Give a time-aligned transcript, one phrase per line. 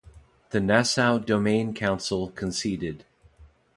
[0.49, 3.05] The Nassau Domain Council conceded.